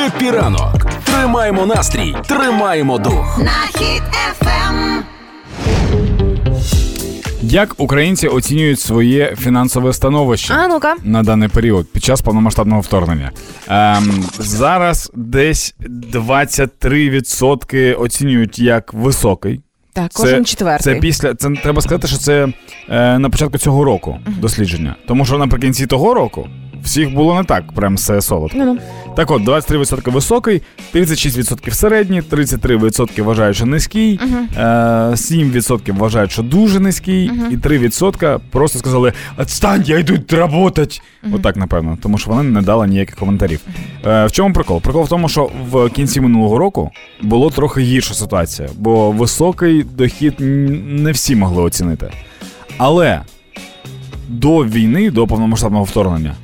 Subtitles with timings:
[0.00, 0.86] Хеппі ранок.
[1.04, 3.38] Тримаємо настрій, тримаємо дух.
[3.38, 5.02] на хід ефем.
[7.42, 10.94] Як українці оцінюють своє фінансове становище А ну-ка.
[11.04, 13.30] на даний період під час повномасштабного вторгнення?
[13.68, 15.74] Ем, зараз десь
[16.12, 19.60] 23% оцінюють як високий.
[19.92, 20.94] Так, кожен четвертий.
[20.94, 22.48] Це після це треба сказати, що це
[22.88, 24.96] е, на початку цього року дослідження.
[25.08, 26.48] Тому що наприкінці того року
[26.82, 28.58] всіх було не так, прям все солодко.
[28.58, 28.78] Ну-ну.
[29.16, 30.62] Так от, 23% високий,
[30.94, 34.20] 36% середній, 33% вважають, що низький,
[34.56, 34.62] е,
[35.16, 40.88] 7% вважають, що дуже низький, і 3% просто сказали: Отстань, я йду працювати.
[41.32, 43.60] Отак, напевно, тому що вони не дали ніяких коментарів.
[44.06, 44.80] Е, в чому прикол?
[44.80, 46.90] Прикол в тому, що в кінці минулого року
[47.22, 50.34] було трохи гірша ситуація, бо високий дохід
[50.86, 52.10] не всі могли оцінити.
[52.78, 53.20] Але
[54.28, 56.34] до війни, до повномасштабного вторгнення,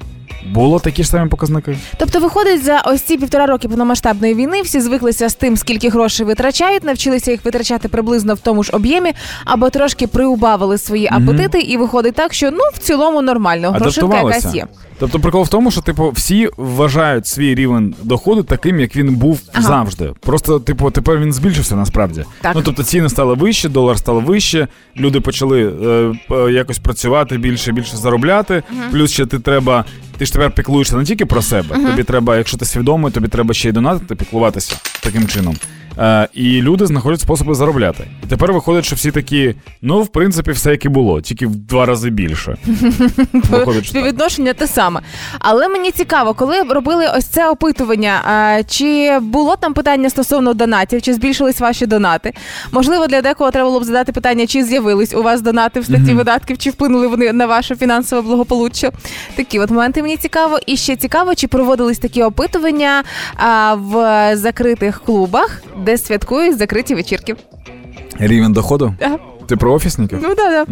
[0.56, 1.78] було такі ж самі показники.
[1.96, 6.27] Тобто, виходить, за ось ці півтора роки повномасштабної війни всі звиклися з тим, скільки грошей
[6.27, 9.12] витрачають, навчилися їх витрачати приблизно в тому ж об'ємі,
[9.45, 14.54] або трошки приубавили свої апетити, і виходить так, що ну в цілому нормально, грошинка якась
[14.54, 14.66] є.
[14.99, 19.40] Тобто прикол в тому, що типу всі вважають свій рівень доходу таким, як він був
[19.52, 19.62] Ага.
[19.68, 20.12] завжди.
[20.21, 22.24] Просто, типу, тепер він збільшився насправді.
[22.40, 22.52] Так.
[22.54, 27.73] Ну тобто ціни стали вище, долар став вище, люди почали е, п- якось працювати більше,
[27.73, 28.62] більше заробляти.
[28.90, 29.84] Плюс ще ти треба.
[30.18, 31.76] Ти ж тепер піклуєшся не тільки про себе.
[31.90, 35.56] Тобі треба, якщо ти свідомий, тобі треба ще й донатити, піклуватися таким чином.
[35.99, 38.05] Е, і люди знаходять способи заробляти.
[38.25, 41.57] І тепер виходить, що всі такі, ну, в принципі, все як і було, тільки в
[41.57, 42.57] два рази більше.
[43.33, 43.87] Виходить.
[43.87, 45.01] Співвідношення те саме.
[45.39, 51.02] Але мені цікаво, коли робили ось це опитування, а, чи було там питання стосовно донатів,
[51.02, 52.33] чи збільшились ваші донати?
[52.73, 56.15] Можливо, для декого треба було б задати питання, чи з'явились у вас донати в статті
[56.15, 58.91] видатків, чи вплинули вони на ваше фінансове благополуччя.
[59.37, 60.59] Такі от моменти мені цікаво.
[60.67, 63.05] І ще цікаво, чи проводились такі опитування
[63.37, 67.34] а, в закритих клубах, де святкують закриті вечірки.
[68.19, 68.94] Рівень доходу?
[69.00, 69.19] Ага.
[69.47, 70.19] Ти про офісників?
[70.22, 70.67] Ну да, да.